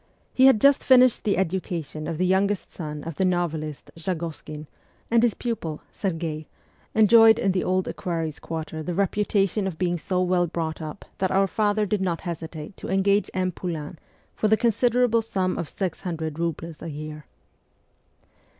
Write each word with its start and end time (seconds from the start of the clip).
He 0.33 0.45
had 0.47 0.59
just 0.59 0.83
finished 0.83 1.23
the 1.25 1.37
education 1.37 2.07
of 2.07 2.17
the 2.17 2.25
youngest 2.25 2.73
son 2.73 3.03
of 3.03 3.17
the 3.17 3.23
novelist 3.23 3.91
Zagoskin; 3.99 4.65
and 5.11 5.21
his 5.21 5.35
pupil, 5.35 5.83
Serge, 5.93 6.47
enjoyed 6.95 7.37
in 7.37 7.51
the 7.51 7.63
Old 7.63 7.87
Equerries' 7.87 8.39
Quarter 8.39 8.81
the 8.81 8.95
reputation 8.95 9.67
of 9.67 9.77
being 9.77 9.99
so 9.99 10.19
well 10.23 10.47
brought 10.47 10.81
up 10.81 11.05
that 11.19 11.29
our 11.29 11.45
father 11.45 11.85
did 11.85 12.01
not 12.01 12.21
hesitate 12.21 12.75
to 12.77 12.89
engage 12.89 13.29
M. 13.35 13.51
Poulain 13.51 13.99
for 14.35 14.47
the 14.47 14.57
consider 14.57 15.03
able 15.03 15.21
sum 15.21 15.55
of 15.55 15.69
six 15.69 16.01
hundred 16.01 16.39
roubles 16.39 16.81
a 16.81 16.89
year. 16.89 17.27